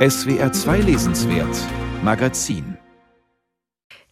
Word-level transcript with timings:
SWR 0.00 0.50
2 0.50 0.78
Lesenswert 0.78 1.54
Magazin 2.02 2.78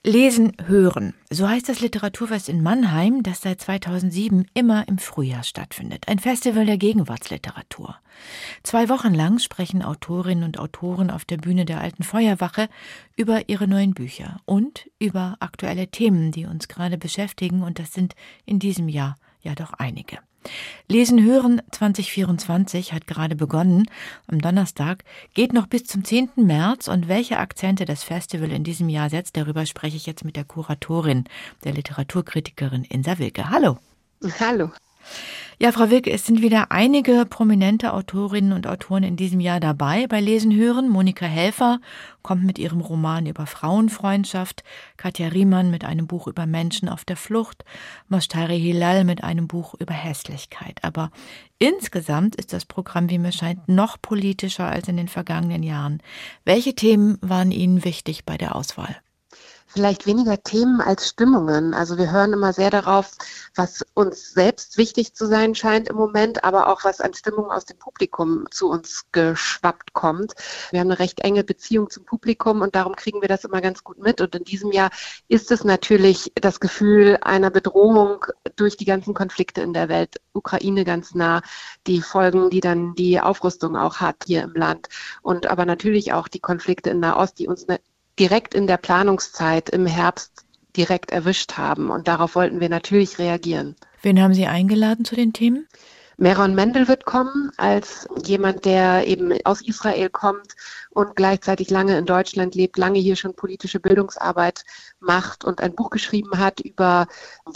Lesen, 0.04 0.52
hören. 0.66 1.14
So 1.30 1.48
heißt 1.48 1.66
das 1.66 1.80
Literaturfest 1.80 2.50
in 2.50 2.62
Mannheim, 2.62 3.22
das 3.22 3.40
seit 3.40 3.62
2007 3.62 4.44
immer 4.52 4.86
im 4.86 4.98
Frühjahr 4.98 5.44
stattfindet. 5.44 6.06
Ein 6.06 6.18
Festival 6.18 6.66
der 6.66 6.76
Gegenwartsliteratur. 6.76 7.96
Zwei 8.62 8.90
Wochen 8.90 9.14
lang 9.14 9.38
sprechen 9.38 9.82
Autorinnen 9.82 10.44
und 10.44 10.58
Autoren 10.58 11.10
auf 11.10 11.24
der 11.24 11.38
Bühne 11.38 11.64
der 11.64 11.80
Alten 11.80 12.02
Feuerwache 12.02 12.68
über 13.16 13.48
ihre 13.48 13.66
neuen 13.66 13.94
Bücher 13.94 14.42
und 14.44 14.90
über 14.98 15.38
aktuelle 15.40 15.88
Themen, 15.88 16.32
die 16.32 16.44
uns 16.44 16.68
gerade 16.68 16.98
beschäftigen. 16.98 17.62
Und 17.62 17.78
das 17.78 17.94
sind 17.94 18.14
in 18.44 18.58
diesem 18.58 18.90
Jahr 18.90 19.16
ja 19.48 19.54
doch 19.54 19.72
einige. 19.72 20.18
Lesen 20.88 21.22
hören 21.22 21.60
2024 21.72 22.92
hat 22.92 23.06
gerade 23.06 23.34
begonnen. 23.34 23.86
Am 24.28 24.40
Donnerstag 24.40 25.04
geht 25.34 25.52
noch 25.52 25.66
bis 25.66 25.84
zum 25.84 26.04
10. 26.04 26.30
März 26.36 26.88
und 26.88 27.08
welche 27.08 27.38
Akzente 27.38 27.84
das 27.84 28.04
Festival 28.04 28.52
in 28.52 28.64
diesem 28.64 28.88
Jahr 28.88 29.10
setzt, 29.10 29.36
darüber 29.36 29.66
spreche 29.66 29.96
ich 29.96 30.06
jetzt 30.06 30.24
mit 30.24 30.36
der 30.36 30.44
Kuratorin, 30.44 31.24
der 31.64 31.72
Literaturkritikerin 31.72 32.84
Insa 32.84 33.18
Wilke. 33.18 33.50
Hallo. 33.50 33.78
Hallo. 34.40 34.70
Ja, 35.60 35.72
Frau 35.72 35.90
Wilke, 35.90 36.12
es 36.12 36.24
sind 36.24 36.40
wieder 36.40 36.70
einige 36.70 37.26
prominente 37.26 37.92
Autorinnen 37.92 38.52
und 38.52 38.68
Autoren 38.68 39.02
in 39.02 39.16
diesem 39.16 39.40
Jahr 39.40 39.58
dabei 39.58 40.06
bei 40.06 40.20
Lesen 40.20 40.54
hören. 40.54 40.88
Monika 40.88 41.26
Helfer 41.26 41.80
kommt 42.22 42.44
mit 42.44 42.60
ihrem 42.60 42.80
Roman 42.80 43.26
über 43.26 43.44
Frauenfreundschaft, 43.44 44.62
Katja 44.96 45.26
Riemann 45.26 45.72
mit 45.72 45.84
einem 45.84 46.06
Buch 46.06 46.28
über 46.28 46.46
Menschen 46.46 46.88
auf 46.88 47.04
der 47.04 47.16
Flucht, 47.16 47.64
Moshtari 48.08 48.60
Hilal 48.60 49.02
mit 49.02 49.24
einem 49.24 49.48
Buch 49.48 49.74
über 49.80 49.94
Hässlichkeit. 49.94 50.78
Aber 50.82 51.10
insgesamt 51.58 52.36
ist 52.36 52.52
das 52.52 52.64
Programm, 52.64 53.10
wie 53.10 53.18
mir 53.18 53.32
scheint, 53.32 53.68
noch 53.68 54.00
politischer 54.00 54.68
als 54.68 54.86
in 54.86 54.96
den 54.96 55.08
vergangenen 55.08 55.64
Jahren. 55.64 56.00
Welche 56.44 56.76
Themen 56.76 57.18
waren 57.20 57.50
Ihnen 57.50 57.84
wichtig 57.84 58.24
bei 58.24 58.38
der 58.38 58.54
Auswahl? 58.54 58.96
Vielleicht 59.68 60.06
weniger 60.06 60.42
Themen 60.42 60.80
als 60.80 61.08
Stimmungen. 61.10 61.74
Also 61.74 61.98
wir 61.98 62.10
hören 62.10 62.32
immer 62.32 62.52
sehr 62.52 62.70
darauf, 62.70 63.12
was 63.54 63.84
uns 63.94 64.32
selbst 64.32 64.78
wichtig 64.78 65.14
zu 65.14 65.26
sein 65.26 65.54
scheint 65.54 65.88
im 65.88 65.96
Moment, 65.96 66.42
aber 66.42 66.68
auch 66.68 66.84
was 66.84 67.00
an 67.00 67.14
Stimmung 67.14 67.50
aus 67.50 67.66
dem 67.66 67.78
Publikum 67.78 68.46
zu 68.50 68.68
uns 68.70 69.04
geschwappt 69.12 69.92
kommt. 69.92 70.34
Wir 70.70 70.80
haben 70.80 70.90
eine 70.90 70.98
recht 70.98 71.20
enge 71.20 71.44
Beziehung 71.44 71.90
zum 71.90 72.04
Publikum 72.04 72.62
und 72.62 72.74
darum 72.74 72.96
kriegen 72.96 73.20
wir 73.20 73.28
das 73.28 73.44
immer 73.44 73.60
ganz 73.60 73.84
gut 73.84 73.98
mit. 73.98 74.20
Und 74.20 74.34
in 74.34 74.44
diesem 74.44 74.72
Jahr 74.72 74.90
ist 75.28 75.50
es 75.52 75.64
natürlich 75.64 76.32
das 76.34 76.60
Gefühl 76.60 77.18
einer 77.20 77.50
Bedrohung 77.50 78.24
durch 78.56 78.76
die 78.76 78.86
ganzen 78.86 79.14
Konflikte 79.14 79.60
in 79.60 79.74
der 79.74 79.88
Welt. 79.88 80.16
Ukraine 80.32 80.84
ganz 80.84 81.14
nah, 81.14 81.42
die 81.86 82.00
Folgen, 82.00 82.48
die 82.50 82.60
dann 82.60 82.94
die 82.94 83.20
Aufrüstung 83.20 83.76
auch 83.76 83.96
hat 83.96 84.24
hier 84.26 84.42
im 84.42 84.54
Land 84.54 84.88
und 85.22 85.46
aber 85.46 85.66
natürlich 85.66 86.12
auch 86.12 86.28
die 86.28 86.40
Konflikte 86.40 86.90
in 86.90 87.00
Nahost, 87.00 87.38
die 87.38 87.48
uns 87.48 87.66
direkt 88.18 88.54
in 88.54 88.66
der 88.66 88.76
Planungszeit 88.76 89.68
im 89.70 89.86
Herbst 89.86 90.44
direkt 90.76 91.10
erwischt 91.10 91.54
haben. 91.56 91.90
Und 91.90 92.08
darauf 92.08 92.34
wollten 92.34 92.60
wir 92.60 92.68
natürlich 92.68 93.18
reagieren. 93.18 93.76
Wen 94.02 94.20
haben 94.22 94.34
Sie 94.34 94.46
eingeladen 94.46 95.04
zu 95.04 95.16
den 95.16 95.32
Themen? 95.32 95.66
Meron 96.20 96.56
Mendel 96.56 96.88
wird 96.88 97.04
kommen 97.04 97.52
als 97.58 98.08
jemand, 98.24 98.64
der 98.64 99.06
eben 99.06 99.32
aus 99.44 99.62
Israel 99.62 100.10
kommt 100.10 100.56
und 100.90 101.14
gleichzeitig 101.14 101.70
lange 101.70 101.96
in 101.96 102.06
Deutschland 102.06 102.56
lebt, 102.56 102.76
lange 102.76 102.98
hier 102.98 103.14
schon 103.14 103.36
politische 103.36 103.78
Bildungsarbeit 103.78 104.64
macht 104.98 105.44
und 105.44 105.60
ein 105.60 105.76
Buch 105.76 105.90
geschrieben 105.90 106.36
hat 106.38 106.58
über 106.58 107.06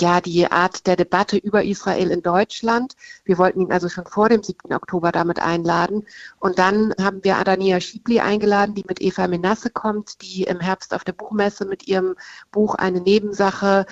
ja 0.00 0.20
die 0.20 0.46
Art 0.46 0.86
der 0.86 0.94
Debatte 0.94 1.38
über 1.38 1.64
Israel 1.64 2.12
in 2.12 2.22
Deutschland. 2.22 2.94
Wir 3.24 3.36
wollten 3.36 3.62
ihn 3.62 3.72
also 3.72 3.88
schon 3.88 4.06
vor 4.06 4.28
dem 4.28 4.44
7. 4.44 4.72
Oktober 4.72 5.10
damit 5.10 5.40
einladen. 5.40 6.06
Und 6.38 6.60
dann 6.60 6.94
haben 7.00 7.24
wir 7.24 7.38
Adania 7.38 7.80
Schiebli 7.80 8.20
eingeladen, 8.20 8.76
die 8.76 8.84
mit 8.86 9.02
Eva 9.02 9.26
Menasse 9.26 9.70
kommt, 9.70 10.22
die 10.22 10.44
im 10.44 10.60
Herbst 10.60 10.94
auf 10.94 11.02
der 11.02 11.14
Buchmesse 11.14 11.64
mit 11.64 11.88
ihrem 11.88 12.14
Buch 12.52 12.76
eine 12.76 13.00
Nebensache 13.00 13.86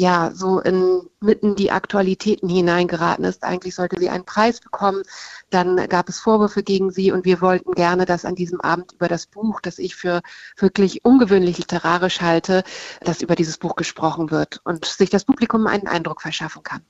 ja, 0.00 0.30
so 0.32 0.60
in 0.60 1.02
mitten 1.20 1.56
die 1.56 1.70
Aktualitäten 1.70 2.48
hineingeraten 2.48 3.22
ist. 3.26 3.44
Eigentlich 3.44 3.74
sollte 3.74 4.00
sie 4.00 4.08
einen 4.08 4.24
Preis 4.24 4.58
bekommen. 4.60 5.02
Dann 5.50 5.76
gab 5.90 6.08
es 6.08 6.18
Vorwürfe 6.18 6.62
gegen 6.62 6.90
sie 6.90 7.12
und 7.12 7.26
wir 7.26 7.42
wollten 7.42 7.72
gerne, 7.72 8.06
dass 8.06 8.24
an 8.24 8.34
diesem 8.34 8.62
Abend 8.62 8.94
über 8.94 9.08
das 9.08 9.26
Buch, 9.26 9.60
das 9.60 9.78
ich 9.78 9.94
für 9.94 10.22
wirklich 10.56 11.04
ungewöhnlich 11.04 11.58
literarisch 11.58 12.22
halte, 12.22 12.64
dass 13.02 13.20
über 13.20 13.34
dieses 13.34 13.58
Buch 13.58 13.76
gesprochen 13.76 14.30
wird 14.30 14.62
und 14.64 14.86
sich 14.86 15.10
das 15.10 15.26
Publikum 15.26 15.66
einen 15.66 15.86
Eindruck 15.86 16.22
verschaffen 16.22 16.62
kann. 16.62 16.80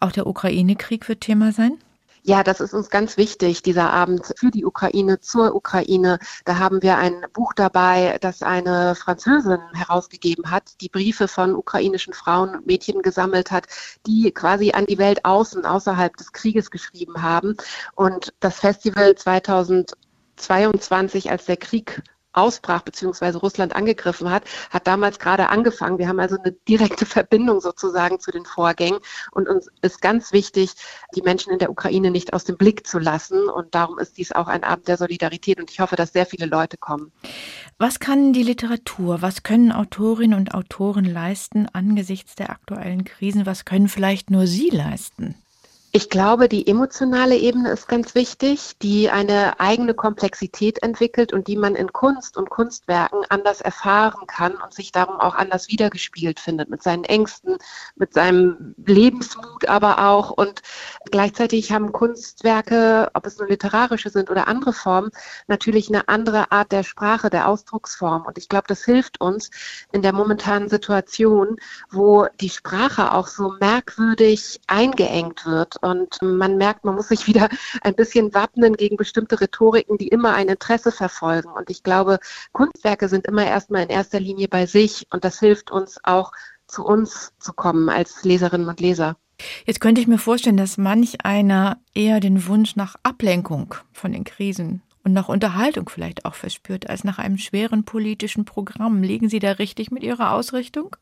Auch 0.00 0.10
der 0.10 0.26
Ukraine-Krieg 0.26 1.08
wird 1.08 1.20
Thema 1.20 1.52
sein? 1.52 1.78
Ja, 2.28 2.44
das 2.44 2.60
ist 2.60 2.74
uns 2.74 2.90
ganz 2.90 3.16
wichtig, 3.16 3.62
dieser 3.62 3.90
Abend 3.90 4.34
für 4.36 4.50
die 4.50 4.66
Ukraine, 4.66 5.18
zur 5.18 5.54
Ukraine. 5.54 6.18
Da 6.44 6.58
haben 6.58 6.82
wir 6.82 6.98
ein 6.98 7.24
Buch 7.32 7.54
dabei, 7.54 8.18
das 8.20 8.42
eine 8.42 8.94
Französin 8.96 9.60
herausgegeben 9.72 10.50
hat, 10.50 10.78
die 10.82 10.90
Briefe 10.90 11.26
von 11.26 11.54
ukrainischen 11.54 12.12
Frauen 12.12 12.54
und 12.54 12.66
Mädchen 12.66 13.00
gesammelt 13.00 13.50
hat, 13.50 13.66
die 14.06 14.30
quasi 14.30 14.72
an 14.72 14.84
die 14.84 14.98
Welt 14.98 15.24
außen, 15.24 15.64
außerhalb 15.64 16.14
des 16.18 16.32
Krieges 16.32 16.70
geschrieben 16.70 17.22
haben. 17.22 17.56
Und 17.94 18.34
das 18.40 18.60
Festival 18.60 19.14
2022, 19.14 21.30
als 21.30 21.46
der 21.46 21.56
Krieg 21.56 22.02
ausbrach 22.38 22.82
bzw. 22.82 23.36
Russland 23.38 23.74
angegriffen 23.74 24.30
hat, 24.30 24.44
hat 24.70 24.86
damals 24.86 25.18
gerade 25.18 25.48
angefangen. 25.48 25.98
Wir 25.98 26.08
haben 26.08 26.20
also 26.20 26.36
eine 26.38 26.52
direkte 26.52 27.04
Verbindung 27.04 27.60
sozusagen 27.60 28.20
zu 28.20 28.30
den 28.30 28.44
Vorgängen 28.44 29.00
und 29.32 29.48
uns 29.48 29.68
ist 29.82 30.00
ganz 30.00 30.32
wichtig, 30.32 30.72
die 31.14 31.22
Menschen 31.22 31.52
in 31.52 31.58
der 31.58 31.70
Ukraine 31.70 32.10
nicht 32.10 32.32
aus 32.32 32.44
dem 32.44 32.56
Blick 32.56 32.86
zu 32.86 32.98
lassen 32.98 33.48
und 33.48 33.74
darum 33.74 33.98
ist 33.98 34.16
dies 34.16 34.32
auch 34.32 34.46
ein 34.46 34.64
Abend 34.64 34.88
der 34.88 34.96
Solidarität 34.96 35.58
und 35.58 35.70
ich 35.70 35.80
hoffe, 35.80 35.96
dass 35.96 36.12
sehr 36.12 36.26
viele 36.26 36.46
Leute 36.46 36.76
kommen. 36.76 37.12
Was 37.78 37.98
kann 38.00 38.32
die 38.32 38.42
Literatur, 38.42 39.20
was 39.22 39.42
können 39.42 39.72
Autorinnen 39.72 40.38
und 40.38 40.54
Autoren 40.54 41.04
leisten 41.04 41.68
angesichts 41.72 42.34
der 42.36 42.50
aktuellen 42.50 43.04
Krisen, 43.04 43.46
was 43.46 43.64
können 43.64 43.88
vielleicht 43.88 44.30
nur 44.30 44.46
sie 44.46 44.70
leisten? 44.70 45.34
Ich 45.90 46.10
glaube, 46.10 46.50
die 46.50 46.66
emotionale 46.66 47.34
Ebene 47.34 47.70
ist 47.70 47.88
ganz 47.88 48.14
wichtig, 48.14 48.76
die 48.82 49.08
eine 49.08 49.58
eigene 49.58 49.94
Komplexität 49.94 50.82
entwickelt 50.82 51.32
und 51.32 51.48
die 51.48 51.56
man 51.56 51.74
in 51.74 51.94
Kunst 51.94 52.36
und 52.36 52.50
Kunstwerken 52.50 53.20
anders 53.30 53.62
erfahren 53.62 54.26
kann 54.26 54.52
und 54.56 54.74
sich 54.74 54.92
darum 54.92 55.18
auch 55.18 55.34
anders 55.34 55.68
wiedergespielt 55.68 56.40
findet, 56.40 56.68
mit 56.68 56.82
seinen 56.82 57.04
Ängsten, 57.04 57.56
mit 57.96 58.12
seinem 58.12 58.74
Lebensmut 58.84 59.66
aber 59.66 60.10
auch. 60.10 60.30
Und 60.30 60.60
gleichzeitig 61.10 61.72
haben 61.72 61.90
Kunstwerke, 61.90 63.10
ob 63.14 63.24
es 63.24 63.38
nur 63.38 63.48
literarische 63.48 64.10
sind 64.10 64.28
oder 64.28 64.46
andere 64.46 64.74
Formen, 64.74 65.10
natürlich 65.46 65.88
eine 65.88 66.06
andere 66.08 66.52
Art 66.52 66.70
der 66.70 66.82
Sprache, 66.82 67.30
der 67.30 67.48
Ausdrucksform. 67.48 68.26
Und 68.26 68.36
ich 68.36 68.50
glaube, 68.50 68.66
das 68.68 68.84
hilft 68.84 69.22
uns 69.22 69.50
in 69.90 70.02
der 70.02 70.12
momentanen 70.12 70.68
Situation, 70.68 71.56
wo 71.90 72.26
die 72.42 72.50
Sprache 72.50 73.12
auch 73.12 73.26
so 73.26 73.54
merkwürdig 73.58 74.60
eingeengt 74.66 75.46
wird 75.46 75.77
und 75.80 76.20
man 76.22 76.56
merkt, 76.56 76.84
man 76.84 76.94
muss 76.94 77.08
sich 77.08 77.26
wieder 77.26 77.48
ein 77.82 77.94
bisschen 77.94 78.34
wappnen 78.34 78.74
gegen 78.76 78.96
bestimmte 78.96 79.40
Rhetoriken, 79.40 79.98
die 79.98 80.08
immer 80.08 80.34
ein 80.34 80.48
Interesse 80.48 80.92
verfolgen. 80.92 81.50
Und 81.50 81.70
ich 81.70 81.82
glaube, 81.82 82.18
Kunstwerke 82.52 83.08
sind 83.08 83.26
immer 83.26 83.46
erstmal 83.46 83.82
in 83.82 83.88
erster 83.88 84.20
Linie 84.20 84.48
bei 84.48 84.66
sich 84.66 85.06
und 85.10 85.24
das 85.24 85.40
hilft 85.40 85.70
uns 85.70 85.98
auch 86.02 86.32
zu 86.66 86.84
uns 86.84 87.32
zu 87.38 87.52
kommen 87.52 87.88
als 87.88 88.24
Leserinnen 88.24 88.68
und 88.68 88.80
Leser. 88.80 89.16
Jetzt 89.64 89.80
könnte 89.80 90.00
ich 90.00 90.06
mir 90.06 90.18
vorstellen, 90.18 90.56
dass 90.56 90.78
manch 90.78 91.24
einer 91.24 91.78
eher 91.94 92.20
den 92.20 92.46
Wunsch 92.46 92.76
nach 92.76 92.96
Ablenkung 93.02 93.74
von 93.92 94.12
den 94.12 94.24
Krisen 94.24 94.82
und 95.04 95.12
nach 95.12 95.28
Unterhaltung 95.28 95.88
vielleicht 95.88 96.24
auch 96.24 96.34
verspürt, 96.34 96.90
als 96.90 97.04
nach 97.04 97.18
einem 97.18 97.38
schweren 97.38 97.84
politischen 97.84 98.44
Programm. 98.44 99.02
Liegen 99.02 99.28
Sie 99.28 99.38
da 99.38 99.52
richtig 99.52 99.90
mit 99.90 100.02
Ihrer 100.02 100.32
Ausrichtung? 100.32 100.96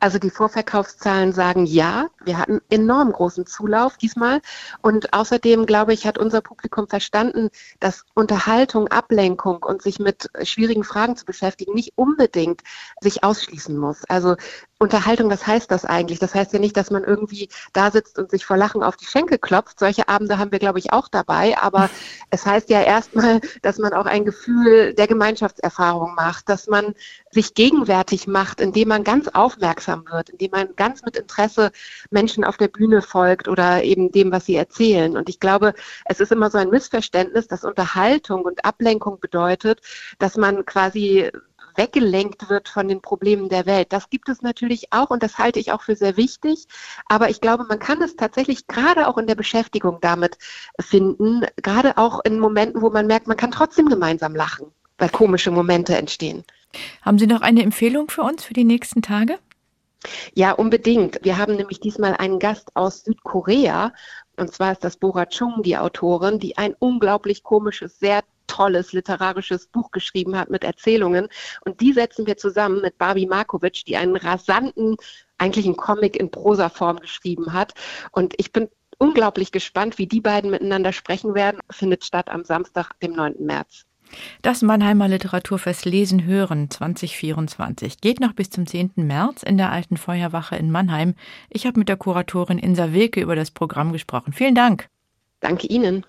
Also 0.00 0.18
die 0.18 0.30
Vorverkaufszahlen 0.30 1.32
sagen 1.32 1.66
ja. 1.66 2.06
Wir 2.28 2.36
hatten 2.36 2.60
enorm 2.68 3.10
großen 3.10 3.46
Zulauf 3.46 3.96
diesmal. 3.96 4.42
Und 4.82 5.14
außerdem, 5.14 5.64
glaube 5.64 5.94
ich, 5.94 6.06
hat 6.06 6.18
unser 6.18 6.42
Publikum 6.42 6.86
verstanden, 6.86 7.48
dass 7.80 8.04
Unterhaltung, 8.14 8.88
Ablenkung 8.88 9.62
und 9.62 9.80
sich 9.80 9.98
mit 9.98 10.28
schwierigen 10.42 10.84
Fragen 10.84 11.16
zu 11.16 11.24
beschäftigen 11.24 11.72
nicht 11.72 11.94
unbedingt 11.96 12.60
sich 13.00 13.24
ausschließen 13.24 13.78
muss. 13.78 14.04
Also 14.10 14.36
Unterhaltung, 14.78 15.30
was 15.30 15.46
heißt 15.46 15.70
das 15.70 15.84
eigentlich? 15.84 16.18
Das 16.18 16.34
heißt 16.34 16.52
ja 16.52 16.58
nicht, 16.58 16.76
dass 16.76 16.90
man 16.90 17.02
irgendwie 17.02 17.48
da 17.72 17.90
sitzt 17.90 18.18
und 18.18 18.30
sich 18.30 18.44
vor 18.44 18.56
Lachen 18.56 18.82
auf 18.82 18.96
die 18.96 19.06
Schenkel 19.06 19.38
klopft. 19.38 19.78
Solche 19.78 20.08
Abende 20.08 20.38
haben 20.38 20.52
wir, 20.52 20.58
glaube 20.60 20.78
ich, 20.78 20.92
auch 20.92 21.08
dabei. 21.08 21.58
Aber 21.58 21.88
es 22.30 22.44
heißt 22.44 22.68
ja 22.68 22.82
erstmal, 22.82 23.40
dass 23.62 23.78
man 23.78 23.94
auch 23.94 24.06
ein 24.06 24.26
Gefühl 24.26 24.92
der 24.92 25.06
Gemeinschaftserfahrung 25.06 26.14
macht, 26.14 26.48
dass 26.50 26.66
man 26.66 26.94
sich 27.30 27.54
gegenwärtig 27.54 28.26
macht, 28.26 28.60
indem 28.60 28.88
man 28.88 29.02
ganz 29.02 29.28
aufmerksam 29.28 30.04
wird, 30.10 30.28
indem 30.28 30.50
man 30.52 30.76
ganz 30.76 31.02
mit 31.02 31.16
Interesse 31.16 31.72
Menschen 32.18 32.42
auf 32.42 32.56
der 32.56 32.66
Bühne 32.66 33.00
folgt 33.00 33.46
oder 33.46 33.84
eben 33.84 34.10
dem, 34.10 34.32
was 34.32 34.46
sie 34.46 34.56
erzählen. 34.56 35.16
Und 35.16 35.28
ich 35.28 35.38
glaube, 35.38 35.72
es 36.04 36.18
ist 36.18 36.32
immer 36.32 36.50
so 36.50 36.58
ein 36.58 36.68
Missverständnis, 36.68 37.46
dass 37.46 37.62
Unterhaltung 37.62 38.42
und 38.42 38.64
Ablenkung 38.64 39.20
bedeutet, 39.20 39.80
dass 40.18 40.36
man 40.36 40.66
quasi 40.66 41.30
weggelenkt 41.76 42.50
wird 42.50 42.68
von 42.68 42.88
den 42.88 43.00
Problemen 43.00 43.48
der 43.48 43.66
Welt. 43.66 43.92
Das 43.92 44.10
gibt 44.10 44.28
es 44.28 44.42
natürlich 44.42 44.92
auch 44.92 45.10
und 45.10 45.22
das 45.22 45.38
halte 45.38 45.60
ich 45.60 45.70
auch 45.70 45.82
für 45.82 45.94
sehr 45.94 46.16
wichtig. 46.16 46.66
Aber 47.06 47.30
ich 47.30 47.40
glaube, 47.40 47.66
man 47.68 47.78
kann 47.78 48.02
es 48.02 48.16
tatsächlich 48.16 48.66
gerade 48.66 49.06
auch 49.06 49.16
in 49.16 49.28
der 49.28 49.36
Beschäftigung 49.36 49.98
damit 50.00 50.38
finden, 50.80 51.46
gerade 51.62 51.98
auch 51.98 52.24
in 52.24 52.40
Momenten, 52.40 52.82
wo 52.82 52.90
man 52.90 53.06
merkt, 53.06 53.28
man 53.28 53.36
kann 53.36 53.52
trotzdem 53.52 53.88
gemeinsam 53.88 54.34
lachen, 54.34 54.66
weil 54.98 55.08
komische 55.08 55.52
Momente 55.52 55.96
entstehen. 55.96 56.42
Haben 57.02 57.20
Sie 57.20 57.28
noch 57.28 57.42
eine 57.42 57.62
Empfehlung 57.62 58.10
für 58.10 58.22
uns 58.22 58.42
für 58.42 58.54
die 58.54 58.64
nächsten 58.64 59.02
Tage? 59.02 59.38
Ja, 60.34 60.52
unbedingt. 60.52 61.18
Wir 61.22 61.38
haben 61.38 61.56
nämlich 61.56 61.80
diesmal 61.80 62.14
einen 62.14 62.38
Gast 62.38 62.74
aus 62.74 63.04
Südkorea. 63.04 63.92
Und 64.36 64.52
zwar 64.52 64.72
ist 64.72 64.84
das 64.84 64.96
Bora 64.96 65.26
Chung, 65.26 65.62
die 65.62 65.76
Autorin, 65.76 66.38
die 66.38 66.56
ein 66.58 66.74
unglaublich 66.78 67.42
komisches, 67.42 67.98
sehr 67.98 68.22
tolles 68.46 68.92
literarisches 68.92 69.66
Buch 69.66 69.90
geschrieben 69.90 70.36
hat 70.36 70.50
mit 70.50 70.64
Erzählungen. 70.64 71.28
Und 71.64 71.80
die 71.80 71.92
setzen 71.92 72.26
wir 72.26 72.36
zusammen 72.36 72.80
mit 72.80 72.98
Barbie 72.98 73.26
Markovic, 73.26 73.84
die 73.84 73.96
einen 73.96 74.16
rasanten, 74.16 74.96
eigentlich 75.38 75.66
einen 75.66 75.76
Comic 75.76 76.16
in 76.16 76.30
Prosaform 76.30 76.98
geschrieben 76.98 77.52
hat. 77.52 77.74
Und 78.10 78.34
ich 78.38 78.52
bin 78.52 78.68
unglaublich 78.98 79.52
gespannt, 79.52 79.98
wie 79.98 80.06
die 80.06 80.20
beiden 80.20 80.50
miteinander 80.50 80.92
sprechen 80.92 81.34
werden. 81.34 81.60
Findet 81.70 82.04
statt 82.04 82.30
am 82.30 82.44
Samstag, 82.44 82.98
dem 83.00 83.12
9. 83.12 83.34
März. 83.38 83.84
Das 84.42 84.62
Mannheimer 84.62 85.08
Literaturfest 85.08 85.84
Lesen 85.84 86.24
Hören 86.24 86.70
2024 86.70 88.00
geht 88.00 88.20
noch 88.20 88.32
bis 88.32 88.50
zum 88.50 88.66
10. 88.66 88.92
März 88.96 89.42
in 89.42 89.56
der 89.56 89.70
Alten 89.70 89.96
Feuerwache 89.96 90.56
in 90.56 90.70
Mannheim. 90.70 91.14
Ich 91.50 91.66
habe 91.66 91.78
mit 91.78 91.88
der 91.88 91.96
Kuratorin 91.96 92.58
Insa 92.58 92.92
Wilke 92.92 93.20
über 93.20 93.36
das 93.36 93.50
Programm 93.50 93.92
gesprochen. 93.92 94.32
Vielen 94.32 94.54
Dank. 94.54 94.88
Danke 95.40 95.66
Ihnen. 95.66 96.04